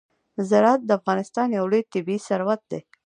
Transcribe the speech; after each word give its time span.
زراعت 0.49 0.81
د 0.85 0.91
افغانستان 0.99 1.47
یو 1.57 1.65
لوی 1.71 1.81
طبعي 1.93 2.17
ثروت 2.27 2.61
دی. 2.71 2.79